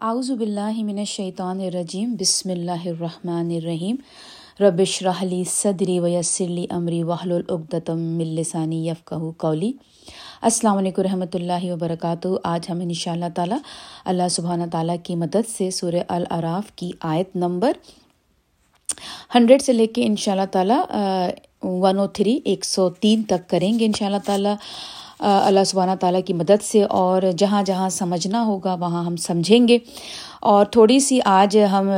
اعوذ 0.00 0.30
باللہ 0.30 0.82
من 0.84 0.98
الشیطان 0.98 1.60
الرجیم، 1.60 2.14
بسم 2.20 2.50
اللہ 2.50 2.86
الرحمن 2.86 3.50
الرحیم. 3.56 3.96
ربش 4.60 5.02
رحلی 5.02 5.42
صدری 5.50 5.98
و 5.98 6.06
لی 6.48 6.64
امری 6.70 7.02
وحل 7.02 7.32
عقدۃ 7.32 7.90
من 7.90 8.34
لسانی 8.34 8.90
کولی 9.04 9.30
قولی. 9.38 9.70
السلام 10.42 10.76
علیکم 10.78 11.02
رحمۃ 11.02 11.34
اللہ 11.34 11.70
وبرکاتہ. 11.72 12.28
آج 12.44 12.70
ہم 12.70 12.80
ان 12.80 12.92
شاء 12.92 13.12
اللہ 13.12 13.32
تعالیٰ 13.34 13.58
اللہ 14.04 14.28
سبحانہ 14.36 14.64
تعالیٰ 14.72 14.96
کی 15.04 15.16
مدد 15.16 15.48
سے 15.48 15.70
سورہ 15.78 16.02
العراف 16.16 16.74
کی 16.76 16.90
آیت 17.12 17.36
نمبر 17.36 17.72
ہنڈریڈ 19.34 19.62
سے 19.62 19.72
لے 19.72 19.86
کے 19.86 20.06
ان 20.06 20.16
شاء 20.16 20.32
اللہ 20.32 20.50
تعالیٰ 20.52 20.82
ون 21.62 21.98
او 21.98 22.06
تھری، 22.18 22.38
ایک 22.44 22.64
سو 22.64 22.88
تین 23.00 23.22
تک 23.28 23.48
کریں 23.50 23.78
گے 23.78 23.84
ان 23.86 23.92
شاء 23.98 24.06
اللہ 24.06 24.26
تعالیٰ. 24.26 24.54
اللہ 25.24 25.64
سبحانہ 25.66 25.94
تعالیٰ 26.00 26.20
کی 26.26 26.32
مدد 26.32 26.62
سے 26.62 26.82
اور 27.00 27.22
جہاں 27.38 27.62
جہاں 27.66 27.88
سمجھنا 27.90 28.44
ہوگا 28.44 28.74
وہاں 28.80 29.04
ہم 29.04 29.16
سمجھیں 29.16 29.66
گے۔ 29.68 29.78
اور 30.40 30.64
تھوڑی 30.72 30.98
سی 31.00 31.18
آج 31.24 31.58
ہم 31.72 31.90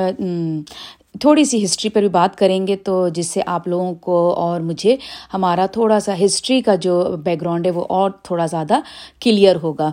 تھوڑی 1.21 1.45
سی 1.45 1.65
ہسٹری 1.65 1.91
پر 1.91 2.01
بھی 2.01 2.09
بات 2.09 2.37
کریں 2.39 2.67
گے 2.67 2.77
تو 2.87 3.09
جس 3.15 3.27
سے 3.27 3.41
آپ 3.47 3.69
لوگوں 3.69 3.95
کو 4.07 4.19
اور 4.41 4.61
مجھے 4.61 4.97
ہمارا 5.35 5.67
تھوڑا 5.73 5.99
سا 6.01 6.15
ہسٹری 6.25 6.61
کا 6.61 6.75
جو 6.85 7.01
بیک 7.25 7.41
گراؤنڈ 7.41 7.67
ہے 7.67 7.71
وہ 7.71 7.85
اور 7.89 8.11
تھوڑا 8.23 8.47
زیادہ 8.47 8.81
کلیئر 9.21 9.57
ہوگا۔ 9.63 9.91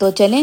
تو 0.00 0.10
چلیں 0.10 0.42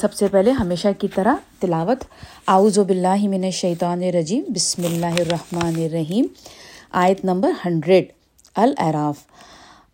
سب 0.00 0.12
سے 0.14 0.28
پہلے 0.28 0.50
ہمیشہ 0.50 0.88
کی 0.98 1.08
طرح 1.14 1.34
تلاوت۔ 1.60 2.04
اعوذ 2.48 2.78
باللہ 2.78 3.26
من 3.28 3.44
الشیطان 3.44 4.02
الرجیم، 4.02 4.42
بسم 4.54 4.84
اللہ 4.84 5.20
الرحمن 5.20 5.82
الرحیم، 5.84 6.26
آیت 7.02 7.24
نمبر 7.24 7.50
ہنڈریڈ 7.64 8.12
الاعراف 8.56 9.16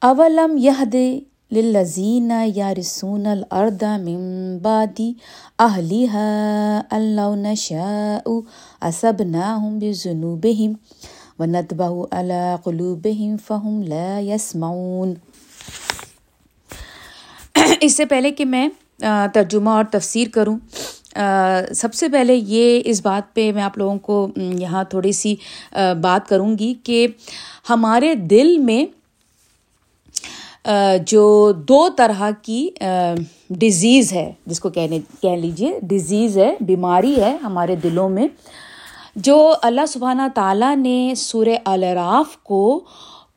اولم 0.03 0.57
یہ 0.57 0.63
یہد 0.63 0.95
للذین 1.53 2.31
یارسون 2.55 3.27
الارض 3.27 3.83
من 4.01 4.25
بعد 4.63 4.99
اہلیها 5.59 6.97
ان 6.97 7.07
لو 7.17 7.29
نشاء 7.37 8.33
اصبناهم 8.89 9.79
بذنوبهم 9.79 10.75
ونتبع 11.39 11.89
على 12.13 12.43
قلوبهم 12.67 13.39
فهم 13.47 13.81
لا 13.93 14.11
يسمعون۔ 14.27 15.15
اس 17.81 17.97
سے 17.97 18.05
پہلے 18.05 18.31
کہ 18.41 18.45
میں 18.53 18.69
ترجمہ 19.35 19.79
اور 19.79 19.89
تفسیر 19.91 20.29
کروں 20.35 20.57
سب 21.81 21.95
سے 21.95 22.09
پہلے 22.09 22.37
یہ 22.53 22.93
اس 22.93 23.01
بات 23.03 23.35
پہ 23.35 23.51
میں 23.53 23.63
آپ 23.63 23.79
لوگوں 23.79 23.99
کو 24.11 24.21
یہاں 24.61 24.85
تھوڑی 24.91 25.13
سی 25.23 25.35
بات 26.03 26.29
کروں 26.29 26.53
گی 26.59 26.73
کہ 26.91 27.07
ہمارے 27.71 28.15
دل 28.35 28.57
میں 28.69 28.85
جو 31.07 31.53
دو 31.69 31.89
طرح 31.97 32.31
کی 32.43 32.69
ڈیزیز 33.51 34.13
ہے، 34.13 34.33
جس 34.47 34.61
کو 34.61 34.71
کہنے، 34.71 34.99
کہہ 35.23 35.37
لیجیے 35.37 35.79
ڈیزیز 35.83 36.39
ہے، 36.39 36.55
بیماری 36.61 37.17
ہے 37.17 37.37
ہمارے 37.43 37.77
دلوں 37.77 38.09
میں، 38.09 38.27
جو 39.17 39.55
اللہ 39.63 39.87
سبحانہ 39.89 40.23
تعالیٰ 40.35 40.77
نے 40.77 41.13
سورہ 41.17 41.57
الراف 41.65 42.37
کو 42.43 42.81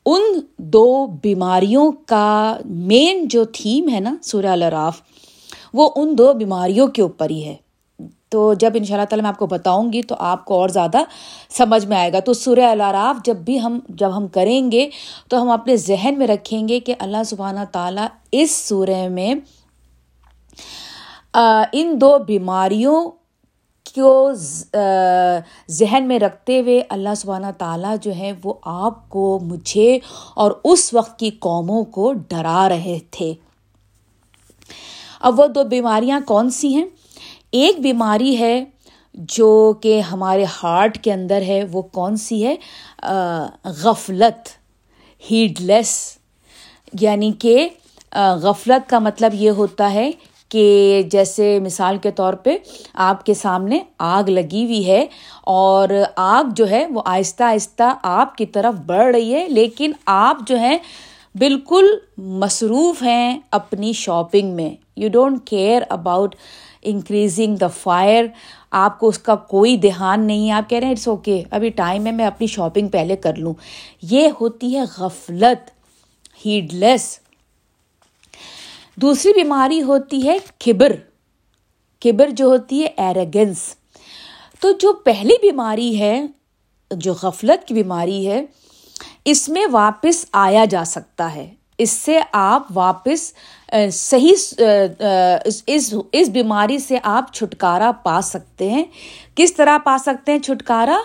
ان 0.05 0.21
دو 0.57 1.05
بیماریوں 1.23 1.91
کا 2.05 2.57
مین 2.65 3.27
جو 3.27 3.45
تھیم 3.45 3.89
ہے 3.89 3.99
نا 3.99 4.15
سورہ 4.21 4.45
الراف 4.45 5.01
وہ 5.73 5.89
ان 5.95 6.17
دو 6.17 6.33
بیماریوں 6.33 6.87
کے 6.87 7.01
اوپر 7.01 7.29
ہی 7.29 7.43
ہے۔ 7.45 7.55
تو 8.29 8.53
جب 8.53 8.71
ان 8.75 8.83
شاء 8.83 8.95
اللہ 8.95 9.05
تعالیٰ 9.05 9.23
میں 9.23 9.29
آپ 9.29 9.37
کو 9.39 9.47
بتاؤں 9.47 9.91
گی 9.93 10.01
تو 10.01 10.15
آپ 10.19 10.45
کو 10.45 10.59
اور 10.59 10.69
زیادہ 10.69 10.97
سمجھ 11.49 11.85
میں 11.85 11.97
آئے 11.97 12.11
گا۔ 12.13 12.19
تو 12.19 12.33
سورہ 12.33 12.65
الاراف 12.71 13.25
جب 13.25 13.37
بھی 13.37 13.59
ہم، 13.61 13.79
جب 13.89 14.17
ہم 14.17 14.27
کریں 14.27 14.71
گے 14.71 14.89
تو 15.29 15.41
ہم 15.41 15.49
اپنے 15.49 15.77
ذہن 15.77 16.13
میں 16.17 16.27
رکھیں 16.27 16.67
گے 16.67 16.79
کہ 16.79 16.95
اللہ 16.99 17.23
سبحانہ 17.25 17.59
تعالیٰ 17.71 18.07
اس 18.31 18.51
سورہ 18.51 19.07
میں 19.07 19.33
ان 21.73 21.95
دو 22.01 22.17
بیماریوں 22.27 22.99
کو 23.95 24.31
ذہن 25.69 26.07
میں 26.07 26.19
رکھتے 26.19 26.59
ہوئے 26.59 26.81
اللہ 26.89 27.13
سبحانہ 27.17 27.51
تعالیٰ 27.57 27.95
جو 28.01 28.11
ہے 28.15 28.31
وہ 28.43 28.53
آپ 28.63 29.09
کو، 29.09 29.39
مجھے 29.41 29.99
اور 30.35 30.51
اس 30.63 30.93
وقت 30.93 31.19
کی 31.19 31.29
قوموں 31.39 31.83
کو 31.85 32.13
ڈرا 32.13 32.67
رہے 32.69 32.97
تھے۔ 33.11 33.33
اب 35.21 35.39
وہ 35.39 35.47
دو 35.47 35.63
بیماریاں 35.63 36.19
کون 36.27 36.49
سی 36.49 36.75
ہیں؟ 36.75 36.85
ایک 37.53 37.79
بیماری 37.81 38.37
ہے 38.39 38.63
جو 39.13 39.73
کہ 39.81 39.99
ہمارے 40.01 40.45
ہارٹ 40.63 40.97
کے 40.97 41.13
اندر 41.13 41.41
ہے، 41.41 41.63
وہ 41.71 41.81
کون 41.81 42.15
سی 42.17 42.45
ہے؟ 42.45 42.55
غفلت 43.83 44.49
ہیڈ 45.23 45.61
لیس 45.61 45.97
یعنی 47.01 47.31
کہ 47.39 47.67
غفلت 48.43 48.89
کا 48.89 48.99
مطلب 48.99 49.33
یہ 49.33 49.49
ہوتا 49.49 49.91
ہے 49.93 50.09
کہ 50.51 51.01
جیسے 51.11 51.59
مثال 51.59 51.97
کے 51.97 52.11
طور 52.11 52.33
پہ 52.33 52.55
آپ 53.07 53.25
کے 53.25 53.33
سامنے 53.33 53.79
آگ 53.99 54.29
لگی 54.29 54.63
ہوئی 54.65 54.85
ہے 54.87 55.05
اور 55.43 55.89
آگ 56.15 56.53
جو 56.55 56.69
ہے 56.69 56.85
وہ 56.85 57.01
آہستہ 57.05 57.43
آہستہ 57.43 57.93
آپ 58.03 58.35
کی 58.37 58.45
طرف 58.45 58.75
بڑھ 58.85 59.15
رہی 59.15 59.33
ہے، 59.33 59.47
لیکن 59.49 59.91
آپ 60.05 60.37
جو 60.47 60.57
ہیں 60.57 60.77
بالکل 61.35 61.87
مصروف 62.17 63.03
ہیں 63.03 63.39
اپنی 63.51 63.93
شاپنگ 63.93 64.55
میں۔ 64.55 64.69
You 64.95 65.09
don't 65.09 65.45
care 65.45 65.81
about 65.89 66.35
increasing 66.81 67.55
the 67.55 67.67
fire 67.67 68.25
آپ 68.71 68.99
کو 68.99 69.07
اس 69.07 69.19
کا 69.19 69.35
کوئی 69.35 69.77
دھیان 69.77 70.27
نہیں 70.27 70.47
ہے۔ 70.47 70.51
آپ 70.51 70.69
کہہ 70.69 70.77
رہے 70.77 70.87
ہیں 70.87 70.93
اٹس 70.93 71.07
اوکے 71.07 71.43
ابھی 71.51 71.69
ٹائم 71.69 72.05
ہے، 72.07 72.11
میں 72.11 72.25
اپنی 72.25 72.47
شاپنگ 72.47 72.87
پہلے 72.87 73.15
کر 73.15 73.35
لوں۔ 73.35 73.53
یہ 74.01 74.27
ہوتی 74.41 74.77
ہے 74.77 74.81
غفلت 74.97 75.69
ہیڈ 76.45 76.73
لیس 76.73 77.19
دوسری 78.95 79.31
بیماری 79.33 79.81
ہوتی 79.81 80.27
ہے 80.27 80.37
کبر 80.59 80.95
کبر 82.01 82.29
جو 82.29 82.45
ہوتی 82.45 82.83
ہے 82.83 82.87
ایرگنس 82.97 83.75
تو 84.59 84.71
جو 84.71 84.93
پہلی 84.93 85.33
بیماری 85.41 85.99
ہے، 85.99 86.25
جو 86.91 87.13
غفلت 87.21 87.67
کی 87.67 87.73
بیماری 87.73 88.27
ہے، 88.27 88.45
اس 89.25 89.49
میں 89.49 89.65
واپس 89.71 90.25
آیا 90.31 90.65
جا 90.65 90.83
سکتا 90.85 91.35
ہے۔ 91.35 91.53
اس 91.79 91.89
سے 91.89 92.19
آپ 92.31 92.63
واپس 92.73 93.33
صحیح 93.93 94.33
اس 95.65 95.93
اس 96.11 96.29
بیماری 96.29 96.79
سے 96.79 96.97
آپ 97.03 97.33
چھٹکارا 97.33 97.91
پا 98.03 98.19
سکتے 98.23 98.69
ہیں۔ 98.69 98.83
کس 99.35 99.53
طرح 99.53 99.77
پا 99.77 99.97
سکتے 99.99 100.31
ہیں 100.31 100.39
چھٹکارا؟ 100.39 100.97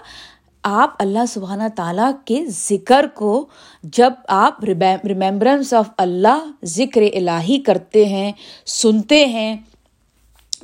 آپ 0.62 0.90
اللہ 0.98 1.26
سبحانہ 1.28 1.62
تعالیٰ 1.76 2.10
کے 2.24 2.44
ذکر 2.46 3.06
کو 3.14 3.46
جب 3.82 4.12
آپ 4.28 4.64
ریمبرنس 4.64 5.72
آف 5.74 5.88
اللہ 5.96 6.50
ذکر 6.64 7.02
الہی 7.02 7.58
کرتے 7.58 8.04
ہیں، 8.04 8.32
سنتے 8.66 9.24
ہیں 9.26 9.56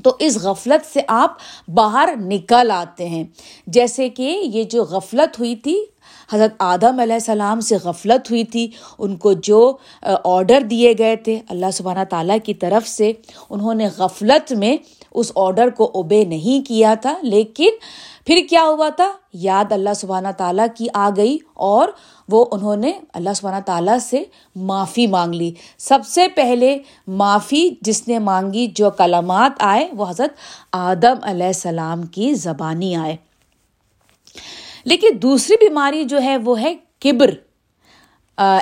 تو 0.04 0.16
اس 0.18 0.36
غفلت 0.42 0.92
سے 0.92 1.00
آپ 1.08 1.36
باہر 1.68 2.14
نکل 2.16 2.70
آتے 2.74 3.08
ہیں۔ 3.08 3.24
جیسے 3.66 4.08
کہ 4.08 4.36
یہ 4.44 4.62
جو 4.64 4.84
غفلت 4.84 5.38
ہوئی 5.38 5.54
تھی، 5.56 5.78
حضرت 6.32 6.54
آدم 6.58 7.00
علیہ 7.00 7.14
السلام 7.14 7.60
سے 7.60 7.76
غفلت 7.84 8.30
ہوئی 8.30 8.44
تھی، 8.44 8.66
ان 8.98 9.16
کو 9.16 9.32
جو 9.32 9.60
آرڈر 10.02 10.60
دیے 10.70 10.92
گئے 10.98 11.16
تھے 11.16 11.38
اللہ 11.48 11.70
سبحانہ 11.72 12.04
تعالیٰ 12.10 12.36
کی 12.44 12.54
طرف 12.54 12.88
سے، 12.88 13.12
انہوں 13.50 13.74
نے 13.74 13.88
غفلت 13.96 14.52
میں 14.52 14.76
اس 15.12 15.32
آرڈر 15.36 15.70
کو 15.70 15.90
اوبے 15.94 16.24
نہیں 16.24 16.66
کیا 16.68 16.94
تھا، 16.94 17.14
لیکن 17.22 17.70
پھر 18.26 18.41
کیا 18.50 18.62
ہوا 18.62 18.88
تھا؟ 18.88 19.12
یاد 19.32 19.72
اللہ 19.72 19.94
سبحانہ 19.97 20.28
تعالیٰ 20.36 20.66
کی 20.76 20.86
آ 20.94 21.10
گئی 21.16 21.38
اور 21.54 21.88
وہ 22.28 22.47
انہوں 22.53 22.76
نے 22.76 22.92
اللہ 23.14 23.31
سبحانہ 23.36 23.60
تعالیٰ 23.60 23.98
سے 23.98 24.22
معافی 24.56 25.06
مانگ 25.06 25.34
لی۔ 25.34 25.54
سب 25.78 25.98
سے 26.06 26.28
پہلے 26.28 26.78
معافی 27.06 27.70
جس 27.80 28.09
نے 28.09 28.19
مانگی 28.19 28.66
جو 28.66 28.91
کلمات 28.91 29.53
آئے 29.59 29.88
وہ 29.92 30.06
حضرت 30.09 30.30
آدم 30.72 31.14
علیہ 31.22 31.47
السلام 31.47 32.03
کی 32.03 32.34
زبانی 32.34 32.97
آئے۔ 32.97 33.16
لیکن 34.84 35.09
دوسری 35.22 35.56
بیماری 35.60 36.04
جو 36.04 36.22
ہے 36.22 36.36
وہ 36.36 36.60
ہے 36.60 36.75
کبر 37.00 37.30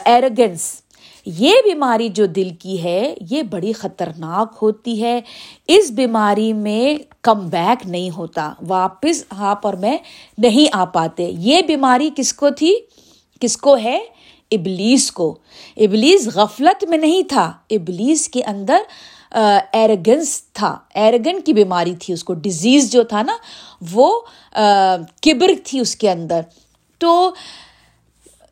ایرگنس 0.05 0.83
یہ 1.31 1.53
بیماری 1.65 2.09
جو 2.09 2.27
دل 2.27 2.49
کی 2.59 2.83
ہے، 2.83 3.15
یہ 3.31 3.43
بڑی 3.43 3.73
خطرناک 3.73 4.53
ہوتی 4.63 5.03
ہے۔ 5.03 5.21
اس 5.69 5.91
بیماری 5.91 6.53
میں 6.53 7.03
کم 7.23 7.49
بیک 7.49 7.87
نہیں 7.87 8.11
ہوتا، 8.17 8.53
واپس 8.69 9.25
آپ 9.31 9.67
اور 9.67 9.75
میں 9.75 9.99
نہیں 10.39 10.67
آ 10.73 10.85
پاتے۔ 10.85 11.33
یہ 11.39 11.63
بیماری 11.63 12.11
کس 12.17 12.33
کو 12.33 12.51
تھی؟ 12.51 12.77
کس 13.41 13.57
کو 13.57 13.77
ہے؟ 13.77 13.99
ابلیس 14.51 15.13
کو۔ 15.13 15.39
ابلیس 15.77 16.29
غفلت 16.35 16.85
میں 16.85 16.99
نہیں 16.99 17.23
تھا، 17.23 17.53
ابلیس 17.71 18.29
کے 18.29 18.43
اندر 18.43 18.79
ایرگنس 19.73 20.43
تھا۔ 20.53 20.79
ایرگن 20.95 21.41
کی 21.41 21.53
بیماری 21.53 21.95
تھی 21.95 22.15
اس 22.15 22.25
کو۔ 22.25 22.35
ڈیزیز 22.35 22.93
جو 22.93 23.03
تھا 23.03 23.23
نا، 23.23 23.37
وہ 23.93 24.21
کبر 25.23 25.51
تھی 25.65 25.81
اس 25.81 25.97
کے 25.97 26.11
اندر۔ 26.11 26.41
تو 26.99 27.35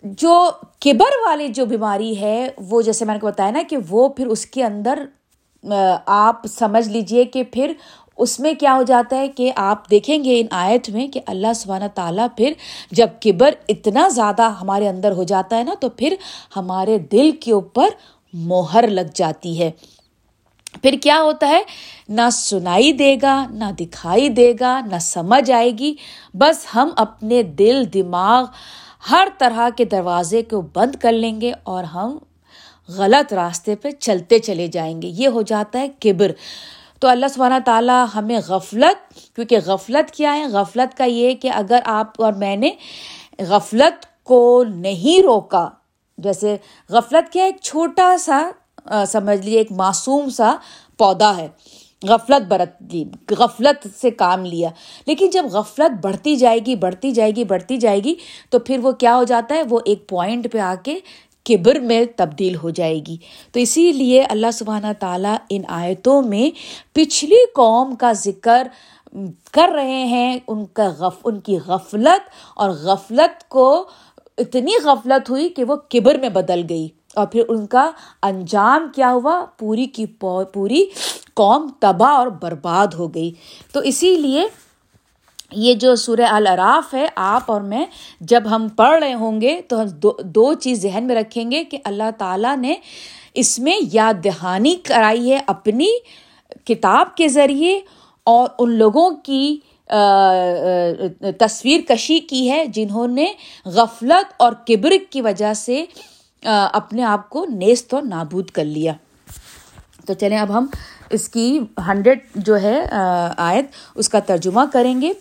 جو 0.02 0.50
کبر 0.80 1.26
والی 1.26 1.48
جو 1.48 1.66
بیماری 1.66 2.20
ہے، 2.20 2.48
وہ 2.58 2.82
جیسے 2.82 3.04
میں 3.04 3.14
نے 3.14 3.20
کو 3.20 3.26
بتایا 3.26 3.50
نا 3.50 3.62
کہ 3.68 3.76
وہ 3.88 4.08
پھر 4.08 4.26
اس 4.26 4.46
کے 4.46 4.64
اندر 4.64 5.04
آپ 6.06 6.46
سمجھ 6.46 6.88
لیجیے 6.88 7.24
کہ 7.24 7.42
پھر 7.42 7.72
اس 8.16 8.40
میں 8.40 8.52
کیا 8.54 8.74
ہو 8.74 8.82
جاتا 8.82 9.16
ہے 9.16 9.28
کہ 9.28 9.52
آپ 9.56 9.90
دیکھیں 9.90 10.24
گے 10.24 10.40
ان 10.40 10.46
آیت 10.50 10.90
میں 10.90 11.06
کہ 11.08 11.20
اللہ 11.26 11.52
سبحانہ 11.54 11.84
تعالیٰ 11.94 12.26
پھر 12.36 12.52
جب 12.90 13.08
کبر 13.22 13.50
اتنا 13.68 14.08
زیادہ 14.08 14.42
ہمارے 14.42 14.88
اندر 14.88 15.12
ہو 15.12 15.22
جاتا 15.22 15.58
ہے 15.58 15.64
نا، 15.64 15.74
تو 15.80 15.88
پھر 15.88 16.14
ہمارے 16.56 16.98
دل 16.98 17.30
کے 17.30 17.52
اوپر 17.52 17.88
مہر 18.32 18.88
لگ 18.88 19.10
جاتی 19.14 19.58
ہے۔ 19.58 19.70
پھر 20.82 20.94
کیا 21.02 21.20
ہوتا 21.22 21.48
ہے؟ 21.48 21.62
نہ 22.08 22.28
سنائی 22.32 22.92
دے 22.92 23.16
گا، 23.22 23.46
نہ 23.50 23.64
دکھائی 23.80 24.28
دے 24.28 24.52
گا، 24.60 24.80
نہ 24.80 24.98
سمجھ 25.00 25.50
آئے 25.50 25.70
گی۔ 25.70 25.94
بس 26.34 26.66
ہم 26.74 26.88
اپنے 26.96 27.42
دل، 27.42 27.82
دماغ 27.94 28.44
ہر 29.10 29.28
طرح 29.38 29.68
کے 29.76 29.84
دروازے 29.84 30.42
کو 30.42 30.60
بند 30.60 30.94
کر 30.94 31.12
لیں 31.12 31.40
گے 31.40 31.52
اور 31.62 31.84
ہم 31.84 32.18
غلط 32.88 33.32
راستے 33.32 33.76
پہ 33.76 33.90
چلتے 33.90 34.38
چلے 34.38 34.66
جائیں 34.66 35.02
گے۔ 35.02 35.06
یہ 35.06 35.28
ہو 35.28 35.42
جاتا 35.42 35.78
ہے 35.78 35.88
کبر۔ 36.00 36.32
تو 37.00 37.08
اللہ 37.08 37.26
سبحانہ 37.34 37.54
تعالیٰ 37.64 38.04
ہمیں 38.14 38.38
غفلت، 38.48 39.14
کیونکہ 39.34 39.58
غفلت 39.66 40.10
کیا 40.10 40.34
ہے؟ 40.34 40.44
غفلت 40.44 40.98
کا 40.98 41.04
یہ 41.04 41.34
کہ 41.34 41.50
اگر 41.50 41.78
آپ 41.84 42.22
اور 42.22 42.32
میں 42.32 42.56
نے 42.56 42.70
غفلت 43.38 44.24
کو 44.24 44.64
نہیں 44.68 45.22
روکا، 45.22 45.68
جیسے 46.18 46.56
غفلت 46.90 47.32
کیا 47.32 47.44
ایک 47.44 47.56
چھوٹا 47.62 48.16
سا 48.20 48.50
سمجھ 49.08 49.46
لیے 49.46 49.58
ایک 49.58 49.72
معصوم 49.72 50.28
سا 50.28 50.56
پودا 50.98 51.36
ہے۔ 51.36 51.48
غفلت 52.02 52.46
برت 52.48 52.82
لی 52.92 53.04
غفلت 53.38 53.88
سے 54.00 54.10
کام 54.10 54.44
لیا۔ 54.44 54.68
لیکن 55.06 55.30
جب 55.30 55.46
غفلت 55.52 56.04
بڑھتی 56.04 56.36
جائے 56.36 56.58
گی، 56.66 56.74
بڑھتی 56.74 57.10
جائے 57.10 57.30
گی، 57.36 57.44
بڑھتی 57.44 57.76
جائے 57.76 58.04
گی، 58.04 58.14
تو 58.50 58.58
پھر 58.58 58.78
وہ 58.78 58.92
کیا 58.92 59.16
ہو 59.16 59.24
جاتا 59.24 59.54
ہے؟ 59.54 59.62
وہ 59.70 59.80
ایک 59.84 60.08
پوائنٹ 60.08 60.52
پہ 60.52 60.58
آ 60.58 60.74
کے 60.82 60.98
کبر 61.44 61.74
میں 61.74 62.04
تبدیل 62.16 62.56
ہو 62.56 62.70
جائے 62.70 63.00
گی۔ 63.06 63.16
تو 63.52 63.60
اسی 63.60 63.92
لیے 63.92 64.22
اللہ 64.22 64.46
سبحانہ 64.52 64.86
تعالیٰ 64.98 65.36
ان 65.50 65.62
آیتوں 65.68 66.22
میں 66.22 66.58
پچھلی 66.92 67.36
قوم 67.54 67.94
کا 67.94 68.12
ذکر 68.12 68.66
کر 69.52 69.68
رہے 69.74 70.04
ہیں۔ 70.04 70.38
ان 70.48 70.64
کا 70.66 70.88
غف، 70.98 71.16
ان 71.24 71.40
کی 71.40 71.58
غفلت 71.66 72.30
اور 72.56 72.70
غفلت 72.70 73.48
کو، 73.48 73.88
اتنی 74.38 74.72
غفلت 74.84 75.30
ہوئی 75.30 75.48
کہ 75.48 75.64
وہ 75.64 75.76
کبر 75.88 76.14
میں 76.14 76.28
بدل 76.28 76.62
گئی۔ 76.68 76.88
اور 77.16 77.26
پھر 77.26 77.42
ان 77.48 77.66
کا 77.66 77.90
انجام 78.22 78.88
کیا 78.94 79.12
ہوا؟ 79.12 79.44
پوری 79.58 79.86
کی 79.86 80.06
پوری 80.20 80.84
قوم 81.34 81.66
تباہ 81.80 82.12
اور 82.12 82.26
برباد 82.26 82.94
ہو 82.94 83.14
گئی۔ 83.14 83.30
تو 83.72 83.80
اسی 83.80 84.14
لیے 84.16 84.46
یہ 85.52 85.74
جو 85.74 85.94
سورہ 85.94 86.26
العراف 86.28 86.94
ہے، 86.94 87.06
آپ 87.16 87.50
اور 87.52 87.60
میں 87.60 87.84
جب 88.20 88.42
ہم 88.50 88.66
پڑھ 88.76 88.98
رہے 88.98 89.14
ہوں 89.14 89.40
گے 89.40 89.60
تو 89.68 89.80
ہم 89.80 89.86
دو 89.86 90.12
دو 90.24 90.52
چیز 90.54 90.82
ذہن 90.82 91.04
میں 91.04 91.16
رکھیں 91.16 91.50
گے 91.50 91.64
کہ 91.64 91.78
اللہ 91.84 92.10
تعالیٰ 92.18 92.56
نے 92.56 92.74
اس 93.34 93.58
میں 93.58 93.78
یاد 93.92 94.24
دہانی 94.24 94.74
کرائی 94.84 95.30
ہے 95.32 95.38
اپنی 95.46 95.88
کتاب 96.64 97.16
کے 97.16 97.28
ذریعے 97.28 97.80
اور 98.26 98.48
ان 98.58 98.70
لوگوں 98.70 99.10
کی 99.10 99.56
تصویر 101.38 101.80
کشی 101.88 102.18
کی 102.18 102.50
ہے 102.50 102.66
جنہوں 102.66 103.06
نے 103.08 103.26
غفلت 103.64 104.32
اور 104.36 104.52
کبرک 104.66 105.12
کی 105.12 105.20
وجہ 105.20 105.54
سے 105.54 105.84
اپنے 106.72 107.02
آپ 107.02 107.30
کو 107.30 107.46
نیست 107.46 107.94
اور 107.94 108.02
نابود 108.02 108.50
کر 108.50 108.64
لیا۔ 108.64 108.92
تو 110.06 110.14
چلیں، 110.14 110.38
اب 110.38 110.58
ہم 110.58 110.66
اس 111.10 111.28
کی 111.28 111.60
ہنڈریڈ 111.88 112.18
جو 112.34 112.60
ہے 112.60 112.84
آیت، 113.36 113.64
اس 113.94 114.08
کا 114.08 114.18
ترجمہ 114.18 114.60
کریں 114.72 115.00
گے۔ 115.00 115.12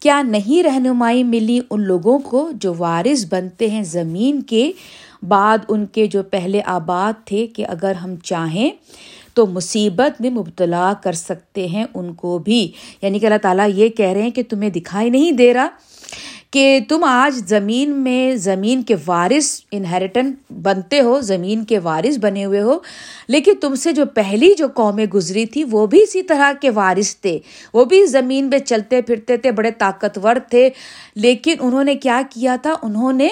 کیا 0.00 0.22
نہیں 0.22 0.62
رہنمائی 0.62 1.24
ملی 1.24 1.60
ان 1.70 1.80
لوگوں 1.80 2.18
کو 2.18 2.50
جو 2.54 2.74
وارث 2.78 3.24
بنتے 3.28 3.70
ہیں 3.70 3.82
زمین 3.82 4.42
کے 4.42 4.72
بعد 5.22 5.58
ان 5.68 5.86
کے 5.86 6.06
جو 6.06 6.22
پہلے 6.22 6.60
آباد 6.66 7.26
تھے 7.26 7.46
کہ 7.46 7.66
اگر 7.66 7.94
ہم 7.94 8.16
چاہیں 8.16 8.70
تو 9.34 9.46
مصیبت 9.46 10.20
میں 10.20 10.30
مبتلا 10.30 10.92
کر 11.02 11.12
سکتے 11.12 11.66
ہیں 11.66 11.84
ان 11.94 12.14
کو 12.14 12.38
بھی۔ 12.38 12.72
یعنی 13.02 13.18
کہ 13.18 13.26
اللہ 13.26 13.38
تعالیٰ 13.42 13.68
یہ 13.74 13.88
کہہ 13.88 14.08
رہے 14.08 14.22
ہیں 14.22 14.30
کہ 14.30 14.42
تمہیں 14.48 14.70
دکھائی 14.70 15.10
نہیں 15.10 15.32
دے 15.32 15.54
رہا۔ 15.54 15.68
کہ 16.50 16.80
تم 16.88 17.04
آج 17.04 17.48
زمین 17.48 17.90
میں 17.90 18.36
زمین 18.36 18.82
کے 18.82 18.94
وارث 19.06 19.60
انہیریٹن 19.72 20.30
بنتے 20.62 21.00
ہو، 21.00 21.20
زمین 21.20 21.64
کے 21.64 21.78
وارث 21.78 22.18
بنے 22.18 22.44
ہوئے 22.44 22.60
ہو۔ 22.60 22.78
لیکن 23.28 23.52
تم 23.60 23.74
سے 23.74 23.92
جو 23.92 24.06
پہلی 24.06 24.54
جو 24.58 24.68
قومیں 24.74 25.06
گزری 25.14 25.46
تھی، 25.46 25.64
وہ 25.70 25.86
بھی 25.86 26.02
اسی 26.02 26.22
طرح 26.22 26.52
کے 26.60 26.70
وارث 26.70 27.16
تھے۔ 27.16 27.38
وہ 27.72 27.84
بھی 27.84 28.06
زمین 28.06 28.50
پہ 28.50 28.58
چلتے 28.58 29.02
پھرتے 29.02 29.36
تھے، 29.36 29.52
بڑے 29.52 29.70
طاقتور 29.70 30.36
تھے۔ 30.50 30.70
لیکن 31.14 31.54
انہوں 31.60 31.84
نے 31.84 31.94
کیا 31.94 32.22
کیا 32.30 32.56
تھا؟ 32.62 32.74
انہوں 32.82 33.12
نے 33.12 33.28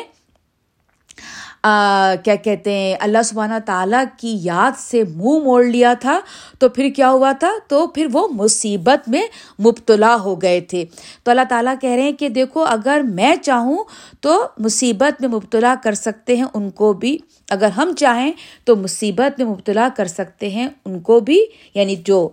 کیا 2.24 2.34
کہتے 2.34 2.72
ہیں، 2.72 2.96
اللہ 3.00 3.22
سبحانہ 3.24 3.54
تعالیٰ 3.66 4.04
کی 4.16 4.38
یاد 4.40 4.78
سے 4.78 5.02
منہ 5.04 5.38
موڑ 5.44 5.64
لیا 5.64 5.94
تھا۔ 5.94 6.20
تو 6.58 6.68
پھر 6.68 6.88
کیا 6.96 7.10
ہوا 7.10 7.32
تھا؟ 7.32 7.52
تو 7.68 7.86
پھر 7.86 8.06
وہ 8.12 8.28
مصیبت 8.28 9.08
میں 9.08 9.22
مبتلا 9.60 10.16
ہو 10.16 10.42
گئے 10.42 10.60
تھے۔ 10.60 10.84
تو 11.22 11.30
اللہ 11.30 11.40
تعالیٰ 11.48 11.74
کہہ 11.80 11.90
رہے 11.90 12.02
ہیں 12.02 12.12
کہ 12.12 12.28
دیکھو، 12.28 12.64
اگر 12.64 13.00
میں 13.04 13.36
چاہوں 13.42 13.84
تو 14.20 14.46
مصیبت 14.58 15.20
میں 15.20 15.28
مبتلا 15.28 15.74
کر 15.84 15.94
سکتے 15.94 16.36
ہیں 16.36 16.44
ان 16.54 16.70
کو 16.70 16.92
بھی۔ 16.92 17.18
اگر 17.50 17.68
ہم 17.68 17.92
چاہیں 17.98 18.32
تو 18.64 18.76
مصیبت 18.76 19.40
میں 19.40 19.50
مبتلا 19.50 19.88
کر 19.96 20.06
سکتے 20.06 20.50
ہیں 20.50 20.68
ان 20.84 21.00
کو 21.00 21.20
بھی۔ 21.20 21.44
یعنی 21.74 21.96
جو 21.96 22.28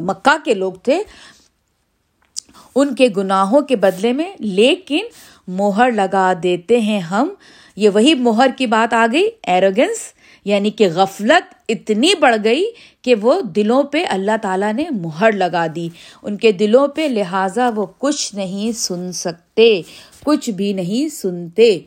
مکہ 0.00 0.36
کے 0.44 0.54
لوگ 0.54 0.72
تھے، 0.72 1.02
ان 2.74 2.94
کے 2.94 3.08
گناہوں 3.16 3.60
کے 3.60 3.76
بدلے 3.76 4.12
میں، 4.12 4.32
لیکن 4.38 5.04
موہر 5.48 5.92
لگا 5.92 6.32
دیتے 6.42 6.80
ہیں 6.80 7.00
ہم۔ 7.00 7.28
یہ 7.78 7.88
وہی 7.88 8.14
مہر 8.14 8.48
کی 8.56 8.66
بات 8.66 8.94
آ 8.94 9.06
گئی 9.12 9.28
ایروگنس 9.42 9.98
یعنی 10.44 10.70
کہ 10.70 10.88
غفلت 10.94 11.54
اتنی 11.68 12.14
بڑھ 12.20 12.36
گئی 12.44 12.64
کہ 13.02 13.14
وہ 13.14 13.40
دلوں 13.40 13.82
پہ 13.82 14.04
اللہ 14.08 14.36
تعالیٰ 14.42 14.72
نے 14.72 14.84
مہر 14.90 15.32
لگا 15.32 15.66
دی۔ 15.74 15.88
ان 16.22 16.36
کے 16.36 16.52
دلوں 16.52 16.88
پہ 16.88 17.08
لہٰذا 17.08 17.70
وہ 17.76 17.86
کچھ 17.98 18.34
نہیں 18.34 18.72
سن 18.72 19.12
سکتے، 19.12 19.82
کچھ 20.24 20.50
بھی 20.50 20.72
نہیں 20.72 21.08
سنتے۔ 21.08 21.78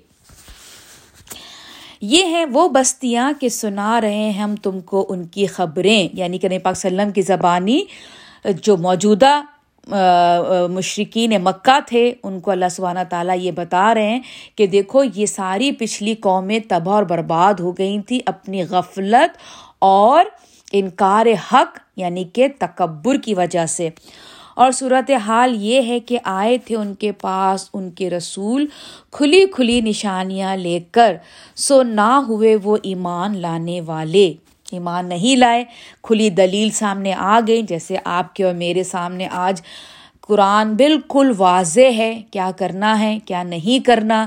یہ 2.01 2.25
ہیں 2.25 2.45
وہ 2.45 2.67
بستیاں 2.67 3.31
کہ 3.39 3.49
سنا 3.49 4.01
رہے 4.01 4.13
ہیں 4.13 4.31
ہم 4.31 4.55
تم 4.55 4.79
کو 4.79 5.05
ان 5.09 5.23
کی 5.27 5.45
خبریں 5.45 6.07
یعنی 6.13 6.37
کہ 6.37 6.47
نبی 6.47 6.57
پاک 6.57 6.75
وسلم 6.77 7.11
کی 7.11 7.21
زبانی 7.21 7.83
جو 8.63 8.77
موجودہ 8.77 9.41
مشرقین 10.69 11.43
مکہ 11.43 11.79
تھے، 11.87 12.13
ان 12.23 12.39
کو 12.39 12.51
اللہ 12.51 12.69
سبحانہ 12.71 12.99
تعالیٰ 13.09 13.37
یہ 13.39 13.51
بتا 13.51 13.93
رہے 13.93 14.09
ہیں 14.09 14.19
کہ 14.55 14.67
دیکھو، 14.67 15.03
یہ 15.15 15.25
ساری 15.25 15.71
پچھلی 15.71 16.15
قومیں 16.15 16.59
تباہ 16.69 16.95
اور 16.95 17.03
برباد 17.03 17.53
ہو 17.53 17.71
گئی 17.71 18.01
تھیں 18.01 18.19
اپنی 18.25 18.63
غفلت 18.63 19.37
اور 19.79 20.25
انکار 20.71 21.25
حق 21.53 21.79
یعنی 21.95 22.23
کہ 22.23 22.47
تکبر 22.59 23.17
کی 23.17 23.33
وجہ 23.33 23.65
سے۔ 23.65 23.89
اور 24.55 24.71
صورت 24.71 25.11
حال 25.11 25.55
یہ 25.63 25.81
ہے 25.81 25.99
کہ 25.99 26.17
آئے 26.23 26.57
تھے 26.57 26.75
ان 26.75 26.93
کے 26.93 27.11
پاس 27.11 27.69
ان 27.73 27.89
کے 27.91 28.09
رسول 28.09 28.65
کھلی 29.11 29.45
کھلی 29.45 29.81
نشانیاں 29.81 30.55
لے 30.57 30.79
کر، 30.91 31.15
سو 31.55 31.83
نہ 31.83 32.21
ہوئے 32.27 32.55
وہ 32.63 32.77
ایمان 32.83 33.37
لانے 33.37 33.81
والے۔ 33.81 34.33
ایمان 34.71 35.09
نہیں 35.09 35.35
لائے، 35.35 35.63
کھلی 36.03 36.29
دلیل 36.29 36.69
سامنے 36.69 37.13
آ 37.13 37.39
گئی، 37.47 37.61
جیسے 37.61 37.95
آپ 38.05 38.35
کے 38.35 38.43
اور 38.43 38.53
میرے 38.53 38.83
سامنے 38.83 39.27
آج 39.31 39.61
قرآن 40.21 40.73
بالکل 40.73 41.31
واضح 41.37 41.91
ہے، 41.97 42.21
کیا 42.31 42.51
کرنا 42.57 42.99
ہے، 42.99 43.19
کیا 43.25 43.43
نہیں 43.43 43.85
کرنا، 43.85 44.25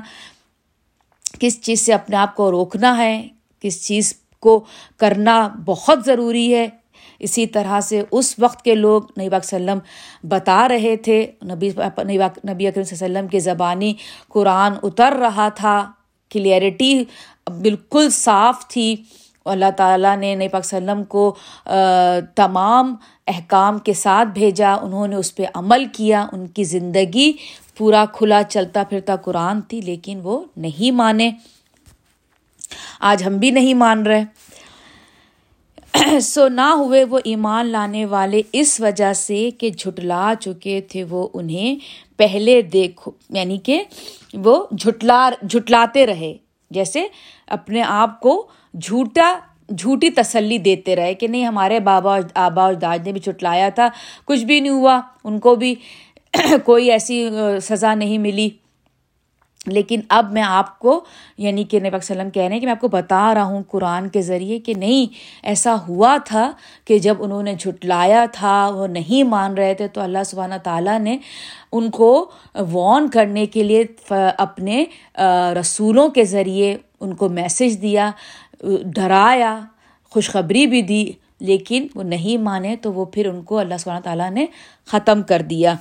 کس 1.41 1.61
چیز 1.63 1.81
سے 1.81 1.93
اپنے 1.93 2.17
آپ 2.17 2.37
کو 2.37 2.51
روکنا 2.51 2.97
ہے، 2.99 3.29
کس 3.61 3.87
چیز 3.87 4.15
کو 4.41 4.65
کرنا 4.97 5.49
بہت 5.65 6.05
ضروری 6.07 6.55
ہے۔ 6.55 6.69
اسی 7.19 7.47
طرح 7.47 7.81
سے 7.81 8.03
اس 8.11 8.35
وقت 8.39 8.63
کے 8.63 8.75
لوگ 8.75 9.03
نبی 9.03 9.29
باک 9.29 9.45
وسلم 9.45 9.79
بتا 10.25 10.69
رہے 10.69 10.97
تھے، 10.97 11.27
نبی 11.43 11.71
نبی 12.45 12.67
اکرم 12.67 12.83
وسلم 12.93 13.29
کی 13.29 13.39
زبانی 13.39 13.95
قرآن 14.29 14.73
اتر 14.83 15.13
رہا 15.13 15.49
تھا، 15.49 15.91
کلیئرٹی 16.31 17.05
بالکل 17.61 18.11
صاف 18.11 18.69
تھی۔ 18.69 18.97
اللہ 19.51 19.71
تعالیٰ 19.77 20.17
نے 20.17 20.35
نئی 20.35 20.49
پاک 20.49 20.65
وسلم 20.65 21.05
کو 21.05 21.35
تمام 22.35 22.95
احکام 23.27 23.79
کے 23.79 23.93
ساتھ 23.93 24.29
بھیجا، 24.29 24.75
انہوں 24.75 25.09
نے 25.09 25.17
اس 25.17 25.35
پہ 25.35 25.45
عمل 25.55 25.85
کیا، 25.93 26.27
ان 26.33 26.47
کی 26.47 26.65
زندگی 26.65 27.33
پورا 27.77 28.05
کھلا 28.13 28.43
چلتا 28.43 28.83
پھرتا 28.89 29.17
قرآن 29.17 29.61
تھی، 29.61 29.81
لیکن 29.81 30.21
وہ 30.23 30.45
نہیں 30.57 30.91
مانے۔ 30.91 31.31
آج 33.01 33.23
ہم 33.27 33.37
بھی 33.37 33.51
نہیں 33.51 33.75
مان 33.75 34.07
رہے۔ 34.07 34.25
سو 36.21 36.49
نہ 36.49 36.69
ہوئے 36.77 37.05
وہ 37.05 37.19
ایمان 37.25 37.67
لانے 37.67 38.07
والے 38.07 38.43
اس 38.53 38.81
وجہ 38.81 39.13
سے 39.13 39.51
کہ 39.59 39.71
جھٹلا 39.71 40.33
چکے 40.41 40.81
تھے 40.81 41.05
وہ 41.05 41.29
انہیں 41.35 41.77
پہلے 42.17 42.61
دیکھو 42.63 43.11
یعنی 43.31 43.59
کہ 43.59 43.83
وہ 44.35 44.67
جھٹلا، 44.79 45.31
جھٹلاتے 45.43 46.07
رہے۔ 46.07 46.35
جیسے 46.71 47.07
اپنے 47.47 47.83
آپ 47.83 48.21
کو 48.21 48.47
جھوٹا 48.83 49.39
جھوٹی 49.69 50.11
تسلی 50.11 50.59
دیتے 50.59 50.97
رہے 50.97 51.15
کہ 51.15 51.29
نہیں 51.29 51.47
ہمارے 51.47 51.81
بابا 51.81 52.19
آبا 52.35 52.63
اور 52.63 52.75
داج 52.75 53.01
نے 53.05 53.13
بھی 53.13 53.21
چٹلایا 53.21 53.69
تھا، 53.69 53.89
کچھ 54.25 54.45
بھی 54.45 54.61
نہیں 54.61 54.73
ہوا، 54.73 55.01
ان 55.25 55.39
کو 55.39 55.55
بھی 55.55 55.75
کوئی 56.65 56.91
ایسی 56.91 57.29
سزا 57.63 57.95
نہیں 57.95 58.19
ملی۔ 58.19 58.51
لیکن 59.67 60.01
اب 60.09 60.33
میں 60.33 60.43
آپ 60.43 60.79
کو 60.79 61.05
یعنی 61.39 61.65
کہ 61.65 61.81
نبی 61.81 61.97
وسلم 61.97 62.31
کہہ 62.31 62.43
رہے 62.43 62.53
ہیں 62.53 62.61
کہ 62.61 62.67
میں 62.67 62.75
آپ 62.75 62.81
کو 62.81 62.89
بتا 62.89 63.35
رہا 63.35 63.45
ہوں 63.45 63.63
قرآن 63.69 64.09
کے 64.09 64.23
ذریعے 64.23 64.59
کہ 64.59 64.75
نہیں، 64.75 65.07
ایسا 65.43 65.77
ہوا 65.89 66.17
تھا 66.25 66.53
کہ 66.85 66.99
جب 66.99 67.15
انہوں 67.19 67.43
نے 67.43 67.55
جھٹلایا 67.55 68.27
تھا، 68.33 68.71
وہ 68.75 68.87
نہیں 68.87 69.23
مان 69.23 69.55
رہے 69.55 69.75
تھے، 69.75 69.89
تو 69.89 70.01
اللہ 70.01 70.25
سبحانہ 70.27 70.55
تعالیٰ 70.63 70.99
نے 70.99 71.19
ان 71.73 71.91
کو 71.91 72.31
وارن 72.55 73.09
کرنے 73.09 73.47
کے 73.47 73.63
لیے 73.63 73.85
اپنے 74.39 74.85
رسولوں 75.61 76.09
کے 76.09 76.25
ذریعے 76.25 76.77
ان 77.01 77.15
کو 77.15 77.29
میسج 77.29 77.83
دیا۔ 77.83 78.11
ڈرایا، 78.85 79.61
خوشخبری 80.11 80.67
بھی 80.67 80.83
دی، 80.83 81.13
لیکن 81.41 81.87
وہ 81.95 82.03
نہیں 82.03 82.43
مانے 82.43 82.77
تو 82.77 82.93
وہ 82.93 83.05
پھر 83.05 83.27
ان 83.27 83.43
کو 83.43 83.59
اللہ 83.59 83.75
سبحانہ 83.79 84.01
تعالیٰ 84.01 84.31
نے 84.31 84.47
ختم 84.87 85.23
کر 85.23 85.43
دیا۔ 85.43 85.75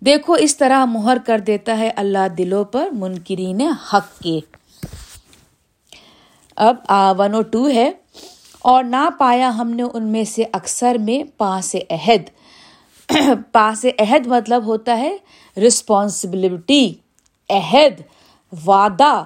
دیکھو 0.00 0.32
اس 0.32 0.56
طرح 0.56 0.84
مہر 0.84 1.16
کر 1.26 1.38
دیتا 1.38 1.78
ہے 1.78 1.90
اللہ 1.96 2.28
دلوں 2.38 2.64
پر 2.64 2.88
منکرین 2.92 3.60
حق 3.60 4.22
کے۔ 4.22 4.40
اب 6.56 6.76
ون 7.18 7.34
او 7.34 7.42
ٹو 7.42 7.68
ہے۔ 7.68 7.92
اور 8.58 8.84
نہ 8.84 9.08
پایا 9.18 9.48
ہم 9.48 9.70
نے 9.70 9.82
ان 9.82 10.02
میں 10.02 10.24
سے 10.24 10.44
اکثر 10.52 10.96
میں 11.00 11.38
پاس 11.38 11.76
عہد۔ 11.90 12.30
پاس 13.52 13.86
عہد 13.98 14.26
مطلب 14.26 14.64
ہوتا 14.66 14.98
ہے 14.98 15.16
رسپانسبلٹی 15.66 16.92
عہد، 17.50 18.00
وعدہ۔ 18.66 19.24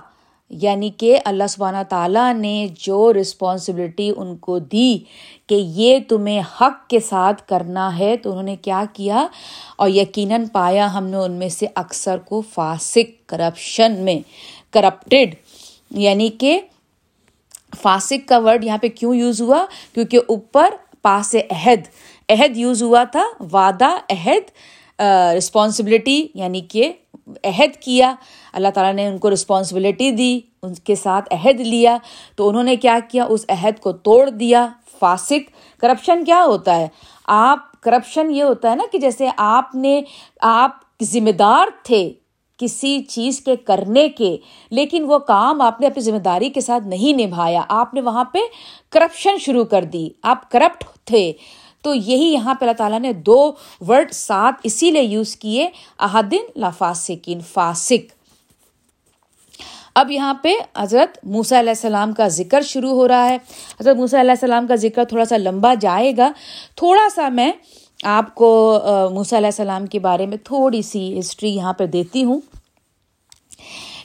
یعنی 0.50 0.90
کہ 0.98 1.18
اللہ 1.24 1.46
سبحانہ 1.50 1.82
تعالیٰ 1.88 2.32
نے 2.34 2.66
جو 2.80 3.12
رسپانسبلٹی 3.12 4.10
ان 4.16 4.36
کو 4.36 4.58
دی 4.58 4.98
کہ 5.46 5.54
یہ 5.54 5.98
تمہیں 6.08 6.40
حق 6.60 6.88
کے 6.88 7.00
ساتھ 7.00 7.42
کرنا 7.48 7.98
ہے، 7.98 8.16
تو 8.16 8.30
انہوں 8.30 8.42
نے 8.42 8.56
کیا 8.62 8.84
کیا؟ 8.92 9.26
اور 9.76 9.88
یقیناً 9.88 10.44
پایا 10.52 10.92
ہم 10.94 11.06
نے 11.06 11.16
ان 11.16 11.32
میں 11.32 11.48
سے 11.48 11.66
اکثر 11.74 12.18
کو 12.18 12.40
فاسق 12.54 13.28
کرپشن 13.28 13.98
میں 14.04 14.18
کرپٹیڈ 14.72 15.34
یعنی 15.98 16.28
کہ 16.40 16.58
فاسق 17.82 18.28
کا 18.28 18.38
ورڈ 18.38 18.64
یہاں 18.64 18.78
پہ 18.78 18.88
کیوں 18.88 19.14
یوز 19.14 19.40
ہوا؟ 19.40 19.64
کیونکہ 19.94 20.18
اوپر 20.28 20.74
پاس 21.02 21.34
عہد 21.50 21.88
عہد 22.28 22.56
یوز 22.56 22.82
ہوا 22.82 23.02
تھا، 23.04 23.24
وعدہ، 23.52 23.96
عہد 24.10 24.50
رسپانسبلٹی 25.36 26.26
یعنی 26.34 26.60
کہ 26.60 26.90
عہد 27.44 27.76
کیا، 27.82 28.14
اللہ 28.52 28.68
تعالیٰ 28.74 28.94
نے 28.94 29.06
ان 29.06 29.18
کو 29.18 29.30
رسپانسبلٹی 29.30 30.10
دی، 30.10 30.40
ان 30.62 30.74
کے 30.74 30.94
ساتھ 30.94 31.34
عہد 31.34 31.60
لیا، 31.60 31.98
تو 32.36 32.48
انہوں 32.48 32.62
نے 32.62 32.76
کیا 32.76 32.98
کیا؟ 33.10 33.24
اس 33.24 33.44
عہد 33.48 33.80
کو 33.80 33.92
توڑ 33.92 34.30
دیا، 34.30 34.68
فاسق۔ 34.98 35.50
کرپشن 35.80 36.24
کیا 36.24 36.44
ہوتا 36.44 36.76
ہے؟ 36.76 36.88
آپ 37.26 37.80
کرپشن 37.80 38.30
یہ 38.30 38.42
ہوتا 38.42 38.70
ہے 38.70 38.76
نا 38.76 38.84
کہ 38.92 38.98
جیسے 38.98 39.28
آپ 39.36 39.74
نے، 39.74 40.02
آپ 40.40 40.70
ذمہ 41.02 41.30
دار 41.30 41.66
تھے 41.82 42.12
کسی 42.58 43.02
چیز 43.02 43.40
کے 43.40 43.56
کرنے 43.56 44.08
کے، 44.08 44.36
لیکن 44.70 45.04
وہ 45.04 45.18
کام 45.18 45.60
آپ 45.60 45.80
نے 45.80 45.86
اپنی 45.86 46.00
ذمہ 46.00 46.18
داری 46.18 46.50
کے 46.50 46.60
ساتھ 46.60 46.84
نہیں 46.84 47.26
نبھایا۔ 47.26 47.62
آپ 47.68 47.94
نے 47.94 48.00
وہاں 48.00 48.24
پہ 48.24 48.38
کرپشن 48.88 49.38
شروع 49.38 49.64
کر 49.64 49.84
دی۔ 49.84 50.08
آپ 50.22 50.50
کرپٹ 50.50 50.84
تھے۔ 51.04 51.32
تو 51.82 51.94
یہی 51.94 52.32
یہاں 52.32 52.54
پہ 52.54 52.64
اللہ 52.64 52.76
تعالیٰ 52.76 53.00
نے 53.00 53.12
دو 53.12 53.52
ورڈ 53.88 54.12
ساتھ 54.12 54.56
اسی 54.64 54.90
لیے 54.90 55.02
یوز 55.02 55.36
کیے، 55.36 55.68
احدن 55.98 56.44
لا 56.56 56.70
فاسقین 56.70 57.40
فاسق۔ 57.52 58.12
اب 59.94 60.10
یہاں 60.10 60.34
پہ 60.34 60.52
حضرت 60.76 61.18
موسیٰ 61.24 61.58
علیہ 61.58 61.70
السلام 61.70 62.12
کا 62.12 62.28
ذکر 62.28 62.62
شروع 62.62 62.90
ہو 62.90 63.08
رہا 63.08 63.28
ہے۔ 63.28 63.36
حضرت 63.80 63.96
موسیٰ 63.96 64.20
علیہ 64.20 64.30
السلام 64.30 64.66
کا 64.66 64.74
ذکر 64.74 65.04
تھوڑا 65.04 65.24
سا 65.24 65.36
لمبا 65.36 65.74
جائے 65.80 66.12
گا۔ 66.16 66.30
تھوڑا 66.76 67.08
سا 67.14 67.28
میں 67.28 67.52
آپ 68.04 68.34
کو 68.34 68.80
موسیٰ 69.12 69.38
علیہ 69.38 69.46
السلام 69.46 69.86
کے 69.86 69.98
بارے 69.98 70.26
میں 70.26 70.36
تھوڑی 70.44 70.82
سی 70.82 71.18
ہسٹری 71.18 71.50
یہاں 71.50 71.72
پہ 71.72 71.86
دیتی 71.86 72.24
ہوں 72.24 72.40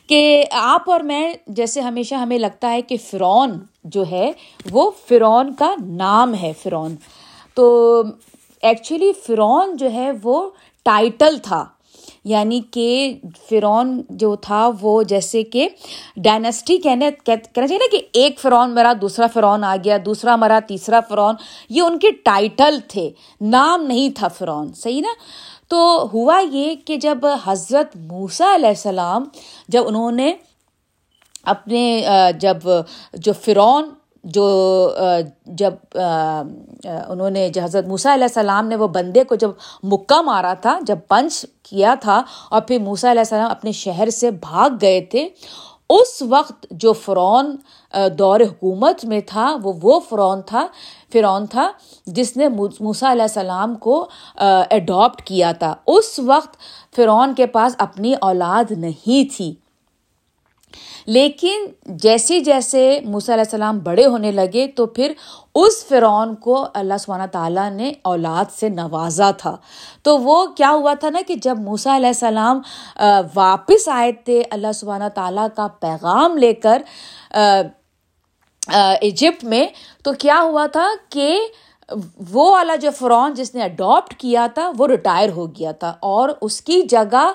کہ 0.07 0.43
آپ 0.51 0.89
اور 0.89 0.99
میں، 0.99 1.33
جیسے 1.47 1.81
ہمیشہ 1.81 2.15
ہمیں 2.15 2.37
لگتا 2.37 2.71
ہے 2.71 2.81
کہ 2.81 2.97
فرعون 3.11 3.51
جو 3.83 4.03
ہے، 4.11 4.31
وہ 4.71 4.91
فرعون 5.09 5.53
کا 5.53 5.73
نام 5.87 6.33
ہے، 6.35 6.51
فرعون۔ 6.63 6.95
تو 7.55 8.01
ایکچولی 8.61 9.11
فرعون 9.13 9.77
جو 9.77 9.91
ہے 9.91 10.11
وہ 10.23 10.49
ٹائٹل 10.83 11.37
تھا۔ 11.43 11.65
یعنی 12.25 12.61
کہ 12.71 13.13
فرعون 13.49 14.01
جو 14.09 14.35
تھا 14.35 14.69
وہ 14.81 15.03
جیسے 15.03 15.43
کہ 15.43 15.69
ڈائنسٹی 16.17 16.77
کہنے 16.77 17.09
کہنا 17.25 17.67
چاہیے 17.67 17.77
نا 17.77 17.87
کہ 17.91 18.01
ایک 18.13 18.39
فرعون 18.39 18.75
مرا، 18.75 18.93
دوسرا 19.01 19.27
فرعون 19.27 19.63
آ 19.63 19.75
گیا، 19.83 19.97
دوسرا 20.05 20.35
مرا، 20.35 20.59
تیسرا 20.67 20.99
فرعون۔ 20.99 21.35
یہ 21.69 21.81
ان 21.81 21.99
کے 21.99 22.11
ٹائٹل 22.11 22.79
تھے۔ 22.87 23.09
نام 23.41 23.83
نہیں 23.83 24.09
تھا 24.09 24.27
فرعون، 24.27 24.73
صحیح 24.73 25.01
نا؟ 25.01 25.13
تو 25.67 26.09
ہوا 26.13 26.41
یہ 26.51 26.75
کہ 26.85 26.97
جب 26.97 27.17
حضرت 27.45 27.95
موسیٰ 27.95 28.55
علیہ 28.55 28.67
السلام، 28.67 29.23
جب 29.67 29.87
انہوں 29.87 30.11
نے 30.11 30.33
اپنے 31.43 32.05
جب 32.39 32.57
جو 33.13 33.33
فرعون 33.41 33.89
جو 34.23 34.45
جب 35.45 35.73
انہوں 35.93 37.29
نے 37.29 37.49
حضرت 37.63 37.87
موسیٰ 37.87 38.13
علیہ 38.13 38.23
السلام 38.23 38.67
نے 38.67 38.75
وہ 38.75 38.87
بندے 38.87 39.23
کو 39.23 39.35
جب 39.35 39.49
مکہ 39.83 40.21
مارا 40.21 40.53
تھا، 40.61 40.77
جب 40.81 40.99
پنچ 41.07 41.45
کیا 41.63 41.95
تھا 42.01 42.21
اور 42.49 42.61
پھر 42.61 42.79
موسیٰ 42.79 43.09
علیہ 43.09 43.21
السلام 43.21 43.51
اپنے 43.51 43.71
شہر 43.71 44.09
سے 44.09 44.31
بھاگ 44.31 44.69
گئے 44.81 45.01
تھے، 45.01 45.27
اس 45.89 46.21
وقت 46.29 46.65
جو 46.71 46.93
فرعون 46.93 47.55
دور 48.19 48.39
حکومت 48.39 49.03
میں 49.05 49.19
تھا، 49.27 49.55
وہ 49.63 49.73
وہ 49.81 49.99
فرعون 50.09 50.41
تھا 50.41 50.65
فرعون 51.13 51.45
تھا، 51.45 51.69
جس 52.07 52.35
نے 52.37 52.47
موسیٰ 52.49 53.09
علیہ 53.11 53.21
السلام 53.21 53.75
کو 53.75 54.07
اڈاپٹ 54.35 55.21
کیا 55.21 55.51
تھا۔ 55.51 55.73
اس 55.87 56.19
وقت 56.25 56.55
فرعون 56.95 57.33
کے 57.33 57.45
پاس 57.47 57.75
اپنی 57.77 58.13
اولاد 58.21 58.71
نہیں 58.77 59.35
تھی۔ 59.37 59.53
لیکن 61.07 61.65
جیسے 62.03 62.39
جیسے 62.39 62.99
موسیٰ 63.05 63.33
علیہ 63.35 63.43
السلام 63.45 63.79
بڑے 63.83 64.05
ہونے 64.05 64.31
لگے 64.31 64.65
تو 64.67 64.85
پھر 64.85 65.13
اس 65.55 65.83
فرعون 65.85 66.35
کو 66.35 66.65
اللہ 66.73 66.97
سبحانہ 66.99 67.25
تعالیٰ 67.31 67.69
نے 67.71 67.91
اولاد 68.03 68.51
سے 68.59 68.69
نوازا 68.69 69.31
تھا۔ 69.31 69.55
تو 70.03 70.17
وہ 70.17 70.45
کیا 70.57 70.71
ہوا 70.71 70.93
تھا 70.99 71.09
نا 71.09 71.19
کہ 71.27 71.35
جب 71.43 71.59
موسیٰ 71.59 71.95
علیہ 71.95 72.07
السلام 72.07 72.61
واپس 73.35 73.87
آئے 73.93 74.11
تھے 74.25 74.41
اللہ 74.51 74.71
سبحانہ 74.75 75.09
تعالیٰ 75.15 75.47
کا 75.55 75.67
پیغام 75.79 76.37
لے 76.37 76.53
کر 76.53 76.81
ایجپٹ 78.71 79.43
میں، 79.43 79.65
تو 80.03 80.13
کیا 80.19 80.39
ہوا 80.41 80.65
تھا 80.71 80.87
کہ 81.09 81.37
وہ 82.29 82.51
والا 82.51 82.75
جو 82.75 82.89
فرعون 82.91 83.33
جس 83.33 83.55
نے 83.55 83.63
اڈاپٹ 83.63 84.13
کیا 84.13 84.47
تھا، 84.53 84.71
وہ 84.77 84.87
ریٹائر 84.87 85.29
ہو 85.29 85.47
گیا 85.47 85.71
تھا۔ 85.71 85.93
اور 85.99 86.29
اس 86.41 86.61
کی 86.61 86.81
جگہ 86.81 87.31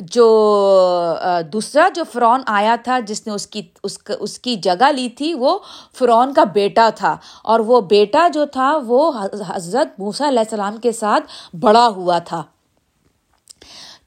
جو 0.00 1.16
دوسرا 1.52 1.88
جو 1.94 2.04
فرعون 2.12 2.40
آیا 2.46 2.76
تھا، 2.84 2.98
جس 3.00 3.26
نے 3.26 3.32
اس 3.32 3.46
کی، 3.46 3.62
اس 3.84 3.98
اس 4.20 4.38
کی 4.38 4.56
جگہ 4.56 4.92
لی 4.92 5.08
تھی، 5.08 5.34
وہ 5.34 5.58
فرعون 5.98 6.34
کا 6.34 6.44
بیٹا 6.44 6.90
تھا۔ 6.94 7.16
اور 7.44 7.60
وہ 7.60 7.80
بیٹا 7.80 8.28
جو 8.28 8.46
تھا، 8.46 8.78
وہ 8.86 9.12
حضرت 9.48 10.00
موسیٰ 10.00 10.26
علیہ 10.26 10.40
السلام 10.40 10.76
کے 10.76 10.92
ساتھ 10.92 11.56
بڑا 11.56 11.88
ہوا 11.88 12.18
تھا۔ 12.18 12.42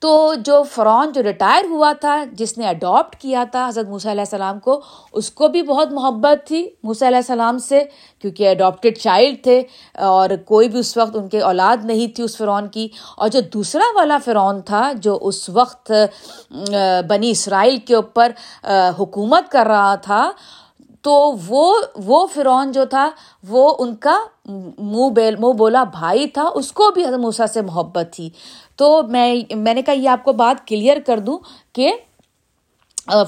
تو 0.03 0.33
جو 0.45 0.61
فرعون 0.71 1.11
جو 1.11 1.21
ریٹائر 1.23 1.65
ہوا 1.69 1.91
تھا، 2.01 2.23
جس 2.37 2.57
نے 2.57 2.67
اڈاپٹ 2.67 3.15
کیا 3.15 3.43
تھا 3.51 3.67
حضرت 3.67 3.89
موسیٰ 3.89 4.11
علیہ 4.11 4.21
السلام 4.21 4.59
کو، 4.59 4.79
اس 5.13 5.29
کو 5.31 5.47
بھی 5.47 5.61
بہت 5.63 5.91
محبت 5.93 6.47
تھی 6.47 6.65
موسیٰ 6.83 7.07
علیہ 7.07 7.17
السلام 7.17 7.57
سے، 7.57 7.83
کیونکہ 8.23 8.49
اڈاپٹیڈ 8.49 8.97
چائلڈ 8.97 9.43
تھے 9.43 9.61
اور 10.07 10.29
کوئی 10.45 10.69
بھی 10.69 10.79
اس 10.79 10.95
وقت 10.97 11.15
ان 11.17 11.27
کے 11.29 11.39
اولاد 11.41 11.85
نہیں 11.85 12.15
تھی 12.15 12.23
اس 12.23 12.37
فرعون 12.37 12.67
کی۔ 12.69 12.87
اور 13.17 13.29
جو 13.29 13.41
دوسرا 13.53 13.85
والا 13.95 14.17
فرعون 14.25 14.61
تھا، 14.61 14.91
جو 14.95 15.17
اس 15.21 15.47
وقت 15.49 15.91
بنی 17.09 17.29
اسرائیل 17.31 17.77
کے 17.87 17.95
اوپر 17.95 18.31
حکومت 18.99 19.51
کر 19.51 19.67
رہا 19.67 19.95
تھا 19.95 20.21
تو 21.03 21.33
وہ 21.47 21.79
وہ 22.05 22.27
فرعون 22.33 22.71
جو 22.71 22.85
تھا، 22.85 23.09
وہ 23.47 23.75
ان 23.79 23.95
کا 23.95 24.19
منہ 24.79 25.09
بیل، 25.09 25.35
منہ 25.35 25.53
بولا 25.53 25.83
بھائی 25.83 26.27
تھا، 26.27 26.49
اس 26.53 26.71
کو 26.71 26.91
بھی 26.91 27.05
حضرت 27.05 27.19
موسیٰ 27.19 27.45
سے 27.53 27.61
محبت 27.61 28.07
تھی۔ 28.11 28.29
تو 28.75 29.03
میں 29.03 29.35
میں 29.55 29.73
نے 29.73 29.81
کہا 29.81 29.93
یہ 29.93 30.09
آپ 30.09 30.23
کو 30.23 30.33
بات 30.33 30.67
کلیئر 30.67 30.97
کر 31.05 31.19
دوں 31.19 31.37
کہ 31.73 31.93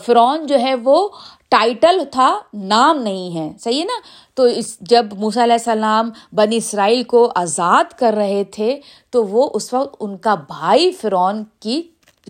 فرعون 0.06 0.46
جو 0.46 0.60
ہے 0.60 0.76
وہ 0.76 1.10
ٹائٹل 1.50 2.04
تھا، 2.12 2.40
نام 2.54 2.98
نہیں 2.98 3.38
ہے۔ 3.38 3.54
صحیح 3.60 3.80
ہے 3.80 3.86
نا؟ 3.86 4.00
تو 4.34 4.44
اس، 4.44 4.80
جب 4.80 5.06
موسیٰ 5.18 5.44
علیہ 5.44 5.54
السلام 5.54 6.10
بنی 6.34 6.58
اسرائیل 6.58 7.04
کو 7.04 7.32
آزاد 7.36 7.84
کر 8.00 8.14
رہے 8.14 8.44
تھے، 8.44 8.80
تو 9.10 9.26
وہ 9.26 9.50
اس 9.54 9.74
وقت 9.74 9.96
ان 10.00 10.18
کا 10.18 10.36
بھائی 10.36 10.92
فرعون 10.92 11.44
کی 11.60 11.82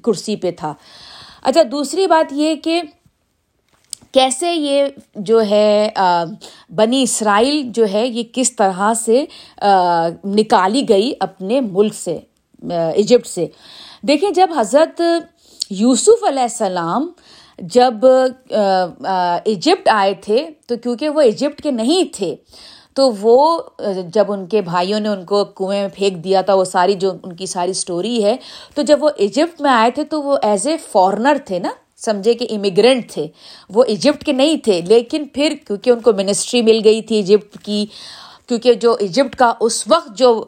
کرسی 0.03 0.35
پہ 0.35 0.51
تھا۔ 0.51 0.73
اچھا 1.43 1.61
دوسری 1.71 2.07
بات 2.07 2.33
یہ 2.33 2.55
کہ 2.55 2.81
کیسے 4.15 4.51
یہ 4.53 4.85
جو 5.15 5.41
ہے 5.49 5.89
بنی 6.75 7.01
اسرائیل 7.03 7.61
جو 7.75 7.85
ہے، 7.93 8.05
یہ 8.07 8.23
کس 8.33 8.55
طرح 8.55 8.93
سے 8.95 9.23
نکالی 10.25 10.87
گئی 10.89 11.11
اپنے 11.19 11.59
ملک 11.61 11.93
سے 11.93 12.17
ایجپٹ 12.63 13.27
سے۔ 13.27 13.45
دیکھیں، 14.07 14.29
جب 14.31 14.49
حضرت 14.57 15.01
یوسف 15.69 16.23
علیہ 16.27 16.41
السلام 16.41 17.09
جب 17.59 18.05
ایجپٹ 19.45 19.89
آئے 19.91 20.13
تھے، 20.23 20.45
تو 20.67 20.75
کیونکہ 20.83 21.09
وہ 21.09 21.21
ایجپٹ 21.21 21.61
کے 21.63 21.71
نہیں 21.71 22.13
تھے، 22.15 22.35
تو 22.93 23.09
وہ 23.21 23.59
جب 24.13 24.31
ان 24.31 24.45
کے 24.47 24.61
بھائیوں 24.61 24.99
نے 24.99 25.09
ان 25.09 25.23
کو 25.25 25.43
کنویں 25.45 25.81
میں 25.81 25.89
پھینک 25.95 26.23
دیا 26.23 26.41
تھا، 26.41 26.53
وہ 26.53 26.63
ساری 26.65 26.93
جو 26.95 27.11
ان 27.23 27.35
کی 27.35 27.45
ساری 27.45 27.71
اسٹوری 27.71 28.23
ہے، 28.23 28.35
تو 28.75 28.81
جب 28.81 29.03
وہ 29.03 29.09
ایجپٹ 29.17 29.61
میں 29.61 29.71
آئے 29.71 29.91
تھے، 29.91 30.03
تو 30.03 30.21
وہ 30.23 30.37
ایز 30.43 30.67
اے 30.67 30.75
فارنر 30.91 31.37
تھے 31.45 31.59
نا۔ 31.59 31.69
سمجھے 31.97 32.33
کہ 32.33 32.47
امیگرینٹ 32.49 33.11
تھے۔ 33.11 33.27
وہ 33.69 33.83
ایجپٹ 33.83 34.23
کے 34.25 34.31
نہیں 34.31 34.57
تھے، 34.57 34.81
لیکن 34.81 35.25
پھر 35.33 35.55
کیونکہ 35.67 35.89
ان 35.89 35.99
کو 35.99 36.13
منسٹری 36.13 36.61
مل 36.61 36.81
گئی 36.83 37.01
تھی 37.01 37.15
ایجپٹ 37.15 37.57
کی، 37.63 37.85
کیونکہ 38.47 38.73
جو 38.73 38.95
ایجپٹ 38.99 39.35
کا 39.35 39.53
اس 39.59 39.83
وقت 39.87 40.17
جو 40.17 40.45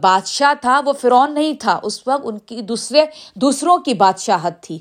بادشاہ 0.00 0.52
تھا، 0.60 0.80
وہ 0.84 0.92
فرعون 0.92 1.34
نہیں 1.34 1.54
تھا۔ 1.54 1.78
اس 1.82 2.06
وقت 2.08 2.22
ان 2.24 2.38
کی 2.38 2.60
دوسرے، 2.60 3.04
دوسروں 3.34 3.78
کی 3.78 3.94
بادشاہت 3.94 4.62
تھی۔ 4.62 4.78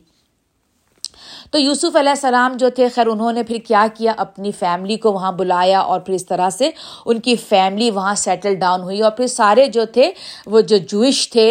تو 1.55 1.59
یوسف 1.59 1.95
علیہ 1.95 2.09
السلام 2.09 2.55
جو 2.59 2.69
تھے، 2.75 2.87
خیر 2.95 3.07
انہوں 3.07 3.31
نے 3.33 3.43
پھر 3.43 3.57
کیا 3.67 3.85
کیا؟ 3.95 4.13
اپنی 4.17 4.51
فیملی 4.51 4.95
کو 4.97 5.11
وہاں 5.13 5.31
بلایا 5.31 5.79
اور 5.79 5.99
پھر 5.99 6.13
اس 6.13 6.25
طرح 6.25 6.49
سے 6.49 6.69
ان 7.05 7.19
کی 7.19 7.35
فیملی 7.49 7.89
وہاں 7.91 8.15
سیٹل 8.15 8.55
ڈاؤن 8.59 8.81
ہوئی 8.81 9.01
اور 9.01 9.11
پھر 9.11 9.27
سارے 9.27 9.67
جو 9.67 9.85
تھے، 9.93 10.11
وہ 10.45 10.61
جو 10.61 10.77
جوئش 10.89 11.29
تھے، 11.31 11.47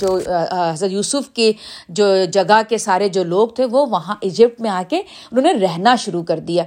جو 0.00 0.16
حضرت 0.50 0.90
یوسف 0.90 1.28
کی 1.34 1.52
جو 1.88 2.06
جگہ 2.32 2.60
کے 2.68 2.78
سارے 2.78 3.08
جو 3.08 3.24
لوگ 3.24 3.48
تھے، 3.48 3.64
وہ 3.64 3.84
وہاں 3.86 4.14
ایجپٹ 4.20 4.60
میں 4.60 4.70
آ 4.70 4.82
کے 4.88 4.96
انہوں 4.96 5.44
نے 5.44 5.52
رہنا 5.66 5.94
شروع 5.96 6.22
کر 6.22 6.38
دیا۔ 6.38 6.64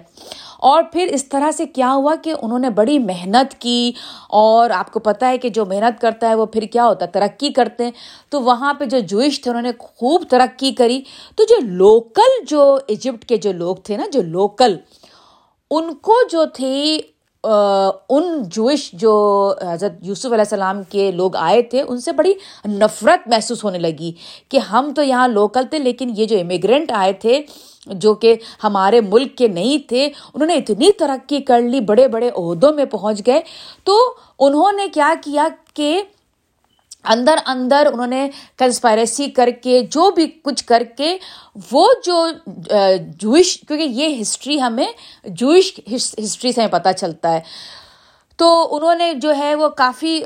اور 0.61 0.83
پھر 0.91 1.07
اس 1.11 1.29
طرح 1.29 1.51
سے 1.51 1.65
کیا 1.65 1.93
ہوا 1.93 2.15
کہ 2.23 2.33
انہوں 2.41 2.59
نے 2.59 2.69
بڑی 2.69 2.99
محنت 2.99 3.61
کی 3.61 3.91
اور 4.29 4.69
آپ 4.69 4.91
کو 4.91 4.99
پتہ 4.99 5.25
ہے 5.25 5.37
کہ 5.37 5.49
جو 5.49 5.65
محنت 5.65 6.01
کرتا 6.01 6.29
ہے 6.29 6.35
وہ 6.35 6.45
پھر 6.45 6.61
کیا 6.61 6.85
ہوتا 6.85 7.05
ہے؟ 7.05 7.11
ترقی 7.11 7.49
کرتے 7.49 7.83
ہیں۔ 7.83 7.91
تو 8.29 8.41
وہاں 8.41 8.73
پہ 8.73 8.85
جو 8.85 8.99
جوئش 8.99 9.41
تھے، 9.41 9.51
انہوں 9.51 9.61
نے 9.61 9.71
خوب 9.79 10.23
ترقی 10.29 10.71
کری۔ 10.71 11.01
تو 11.35 11.43
جو 11.43 11.55
لوکل 11.61 12.45
جو 12.47 12.77
ایجپٹ 12.87 13.25
کے 13.25 13.37
جو 13.37 13.51
لوگ 13.51 13.75
تھے 13.75 13.97
نا، 13.97 14.03
جو 14.13 14.21
لوکل، 14.21 14.77
ان 15.71 15.93
کو 15.93 16.15
جو 16.31 16.45
تھی 16.45 17.01
ان 17.43 18.43
جوئش 18.43 18.89
جو 18.93 19.13
حضرت 19.61 19.91
یوسف 20.01 20.25
علیہ 20.25 20.37
السلام 20.37 20.81
کے 20.89 21.11
لوگ 21.11 21.35
آئے 21.35 21.61
تھے، 21.61 21.81
ان 21.81 21.99
سے 22.01 22.11
بڑی 22.11 22.33
نفرت 22.65 23.27
محسوس 23.27 23.63
ہونے 23.63 23.79
لگی 23.79 24.11
کہ 24.49 24.57
ہم 24.57 24.91
تو 24.95 25.03
یہاں 25.03 25.27
لوکل 25.27 25.65
تھے، 25.69 25.79
لیکن 25.79 26.11
یہ 26.15 26.25
جو 26.25 26.39
امیگرینٹ 26.39 26.91
آئے 26.91 27.13
تھے، 27.13 27.41
جو 27.87 28.13
کہ 28.13 28.35
ہمارے 28.63 29.01
ملک 29.01 29.37
کے 29.37 29.47
نہیں 29.47 29.77
تھے، 29.89 30.05
انہوں 30.05 30.47
نے 30.47 30.55
اتنی 30.55 30.91
ترقی 30.91 31.39
کر 31.41 31.61
لی، 31.61 31.79
بڑے 31.79 32.07
بڑے 32.07 32.29
عہدوں 32.29 32.73
میں 32.73 32.85
پہنچ 32.85 33.21
گئے۔ 33.27 33.41
تو 33.83 33.97
انہوں 34.39 34.71
نے 34.71 34.87
کیا 34.93 35.13
کیا 35.23 35.47
کہ 35.73 36.01
اندر 37.05 37.37
اندر 37.45 37.87
انہوں 37.93 38.07
نے 38.07 38.29
کنسپائریسی 38.57 39.29
کر 39.29 39.49
کے، 39.63 39.81
جو 39.91 40.11
بھی 40.11 40.27
کچھ 40.43 40.65
کر 40.65 40.83
کے، 40.97 41.17
وہ 41.71 41.87
جو 42.05 42.27
جوئش 43.19 43.59
کیونکہ 43.67 43.83
یہ 43.83 44.21
ہسٹری 44.21 44.61
ہمیں 44.61 44.87
جوئش 45.25 45.79
ہسٹری 45.95 46.51
سے 46.51 46.61
ہمیں 46.61 46.71
پتہ 46.71 46.89
چلتا 46.97 47.33
ہے۔ 47.33 47.39
تو 48.35 48.75
انہوں 48.75 48.95
نے 48.95 49.13
جو 49.13 49.35
ہے، 49.35 49.55
وہ 49.55 49.69
کافی 49.69 50.21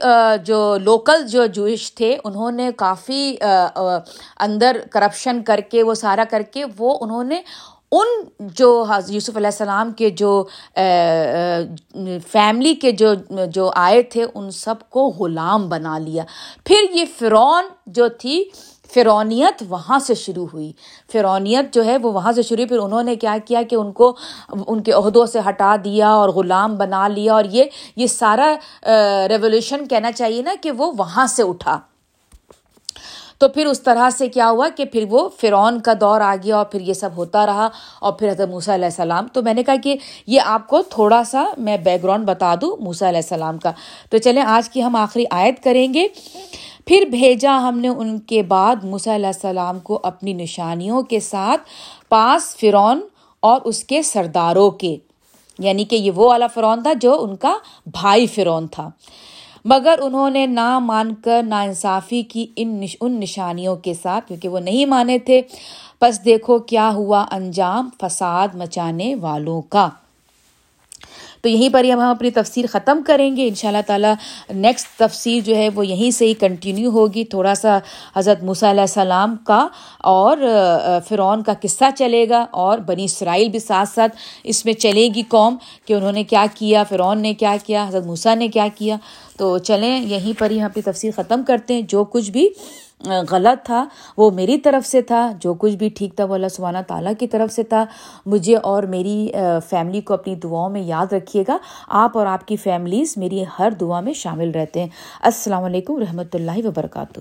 جو 0.46 0.77
لوکل 0.77 1.27
جو 1.27 1.46
جوئش 1.46 1.94
تھے، 1.96 2.17
انہوں 2.24 2.51
نے 2.51 2.70
کافی 2.77 3.36
اندر 4.39 4.77
کرپشن 4.91 5.44
کر 5.44 5.60
کے، 5.60 5.84
وہ 5.84 5.94
سارا 5.94 6.24
کر 6.29 6.41
کے، 6.41 6.65
وہ 6.77 6.98
انہوں 7.01 7.24
نے 7.24 7.41
ان 7.96 8.08
جو 8.40 8.86
یوسف 9.08 9.38
علیہ 9.38 9.48
السلام 9.48 9.92
کے 9.92 10.10
جو 10.10 10.44
فیملی 12.32 12.75
کے 12.75 12.92
جو 12.92 13.14
جو 13.46 13.72
آئے 13.75 14.02
تھے، 14.02 14.25
ان 14.36 14.52
سب 14.52 14.75
کو 14.90 15.08
غلام 15.08 15.70
بنا 15.70 15.98
لیا۔ 15.98 16.24
پھر 16.66 16.78
یہ 16.92 17.06
فرعون 17.20 17.64
جو 17.86 18.08
تھی 18.08 18.44
فرونیت 18.94 19.64
وہاں 19.70 20.00
سے 20.00 20.14
شروع 20.16 20.48
ہوئی۔ 20.54 20.72
فرونیت 21.12 21.74
جو 21.74 21.86
ہے، 21.86 21.98
وہ 21.98 22.12
وہاں 22.12 22.32
سے 22.32 22.42
شروع 22.42 22.66
پھر 22.66 22.78
انہوں 22.78 23.04
نے 23.04 23.16
کیا 23.16 23.38
کیا 23.46 23.62
کہ 23.62 23.75
ان 23.75 23.92
کو، 23.92 24.16
ان 24.68 24.84
کے 24.84 24.92
عہدوں 24.92 25.25
سے 25.25 25.40
ہٹا 25.50 25.75
دیا 25.84 26.10
اور 26.10 26.30
غلام 26.30 26.75
بنا 26.75 27.08
لیا۔ 27.08 27.34
اور 27.34 27.46
یہ 27.46 27.64
یہ 27.96 28.08
سارا 28.08 28.56
ریولیوشن 29.30 29.88
کہنا 29.88 30.12
چاہیے 30.12 30.42
نا 30.42 30.54
کہ 30.62 30.72
وہ 30.72 30.92
وہاں 30.98 31.28
سے 31.28 31.44
اٹھا۔ 31.44 31.80
تو 33.38 33.48
پھر 33.50 33.65
اس 33.65 33.82
طرح 33.82 34.10
سے 34.10 34.27
کیا 34.27 34.50
ہوا 34.50 34.70
کہ 34.77 34.86
پھر 34.86 35.06
وہ 35.10 35.30
فرعون 35.42 35.82
کا 35.82 35.94
دور 36.00 36.22
آ 36.22 36.36
گیا 36.44 36.58
اور 36.58 36.65
پھر 36.65 36.82
یہ 36.82 36.94
سب 36.94 37.10
ہوتا 37.18 37.46
رہا 37.46 37.70
اور 38.01 38.13
پھر 38.13 38.30
حضرت 38.30 38.50
موسیٰ 38.50 38.74
علیہ 38.74 38.86
السلام، 38.86 39.27
تو 39.27 39.42
میں 39.42 39.54
نے 39.54 39.63
کہا 39.63 39.75
کہ 39.84 39.96
یہ 40.27 40.42
آپ 40.46 40.68
کو 40.68 40.82
تھوڑا 40.82 41.24
سا 41.24 41.46
میں 41.58 41.77
بیک 41.77 42.04
گراؤنڈ 42.04 42.25
بتا 42.25 42.56
دوں 42.62 42.84
موسیٰ 42.84 43.08
علیہ 43.08 43.18
السلام 43.18 43.58
کا۔ 43.58 43.72
تو 44.12 44.18
چلیں 44.18 44.42
آج 44.42 44.70
کی 44.70 44.84
ہم 44.84 44.96
آخری 44.96 45.25
آیت 45.30 45.63
کریں 45.63 45.94
گے۔ 45.94 46.08
پھر 46.86 47.06
بھیجا 47.12 47.58
ہم 47.62 47.80
نے 47.80 47.88
ان 47.88 48.20
کے 48.20 48.44
بعد 48.44 48.84
موسیٰ 48.84 49.13
علیہ 49.13 49.27
السلام 49.27 49.80
کو 49.80 50.00
اپنی 50.04 50.34
نشانیوں 50.34 51.01
کے 51.01 51.20
ساتھ 51.20 51.62
پاس 52.10 52.56
فرعون 52.56 53.01
اور 53.39 53.62
اس 53.63 53.84
کے 53.84 54.01
سرداروں 54.01 54.72
کے 54.72 54.96
یعنی 55.60 55.84
کہ 55.84 55.96
یہ 55.96 56.12
وہ 56.12 56.27
والا 56.27 56.48
فرعون 56.48 56.84
تھا 56.84 56.94
جو 57.01 57.24
ان 57.24 57.36
کا 57.36 57.58
بھائی 57.86 58.27
فرعون 58.27 58.68
تھا۔ 58.68 58.89
مگر 59.65 60.00
انہوں 60.01 60.29
نے 60.29 60.45
نہ 60.45 60.79
مان 60.79 61.15
کر 61.15 61.43
نا 61.48 61.62
انصافی 61.62 62.22
کی 62.22 62.48
ان 62.55 62.86
ان 63.01 63.19
نشانیوں 63.19 63.75
کے 63.75 63.93
ساتھ، 63.93 64.27
کیونکہ 64.27 64.50
وہ 64.50 64.60
نہیں 64.60 64.86
مانے 64.86 65.19
تھے۔ 65.19 65.42
بس 66.01 66.25
دیکھو 66.25 66.59
کیا 66.59 66.92
ہوا 66.94 67.25
انجام 67.31 67.90
فساد 68.01 68.48
مچانے 68.53 69.16
والوں 69.16 69.61
کا۔ 69.61 69.90
تو 71.46 71.50
یہیں 71.50 71.70
پر 71.70 71.84
ہی 71.84 71.94
ہم 71.94 72.00
اپنی 72.00 72.31
تفسیر 72.31 72.66
ختم 72.72 73.01
کریں 73.05 73.36
گے۔ 73.38 73.48
ان 73.48 73.55
شاء 73.55 73.70
اللہ 73.70 73.81
تعالیٰ 73.88 74.14
نیکسٹ 74.53 74.88
تفسیر 74.98 75.44
جو 75.44 75.55
ہے 75.55 75.70
وہ 75.70 75.88
یہیں 75.88 76.12
سے 76.12 76.25
ہی 76.25 76.34
کنٹینیو 76.34 76.90
ہوگی۔ 76.90 77.24
تھوڑا 77.24 77.55
سا 77.55 77.77
حضرت 78.16 78.44
موسیٰ 78.44 78.70
علیہ 78.70 78.81
السلام 78.81 79.36
کا 79.36 79.68
اور 80.00 80.38
فرعون 81.08 81.44
کا 81.44 81.53
قصہ 81.62 81.84
چلے 81.98 82.29
گا 82.29 82.46
اور 82.51 82.77
بنی 82.77 83.03
اسرائیل 83.03 83.50
بھی 83.50 83.60
ساتھ 83.60 83.90
ساتھ 83.90 84.18
اس 84.44 84.66
میں 84.66 84.74
چلے 84.74 85.10
گی 85.16 85.22
قوم 85.27 85.55
کہ 85.86 85.94
انہوں 85.94 86.12
نے 86.12 86.24
کیا 86.24 86.46
کیا، 86.53 86.84
فرعون 86.84 87.22
نے 87.22 87.34
کیا 87.34 87.55
کیا، 87.66 87.88
حضرت 87.88 88.05
موسیٰ 88.05 88.36
نے 88.36 88.48
کیا 88.48 88.68
کیا۔ 88.77 88.98
تو 89.38 89.58
چلیں، 89.58 90.00
یہیں 90.00 90.40
پر 90.40 90.51
ہی 90.51 90.60
ہم 90.60 90.66
اپنی 90.66 90.81
تفسیر 90.81 91.12
ختم 91.16 91.44
کرتے 91.48 91.74
ہیں۔ 91.74 91.81
جو 91.81 92.03
کچھ 92.03 92.31
بھی 92.31 92.50
غلط 93.31 93.66
تھا، 93.66 93.86
وہ 94.18 94.31
میری 94.31 94.58
طرف 94.58 94.88
سے 94.88 95.01
تھا، 95.01 95.31
جو 95.40 95.53
کچھ 95.53 95.75
بھی 95.75 95.90
ٹھیک 95.90 96.16
تھا، 96.16 96.25
وہ 96.25 96.34
اللہ 96.34 96.48
سبحانہ 96.48 96.77
تعالیٰ 96.88 97.14
کی 97.20 97.27
طرف 97.27 97.53
سے 97.53 97.64
تھا۔ 97.64 97.86
مجھے 98.25 98.55
اور 98.55 98.84
میری 98.84 99.31
فیملی 99.70 100.01
کو 100.01 100.14
اپنی 100.14 100.36
دعاؤں 100.36 100.70
میں 100.70 100.81
یاد 100.81 101.14
رکھیے 101.14 101.44
گا۔ 101.48 101.58
آپ 101.88 102.18
اور 102.18 102.25
آپ 102.25 102.48
کی 102.48 102.55
فیملیز 102.55 103.18
میری 103.18 103.44
ہر 103.60 103.72
دعا 103.79 104.00
میں 104.00 104.14
شامل 104.14 104.51
رہتے 104.51 104.79
ہیں۔ 104.79 104.90
السلام 105.22 105.64
علیکم 105.64 106.00
رحمۃ 106.00 106.34
اللہ 106.34 106.68
وبرکاتہ۔ 106.68 107.20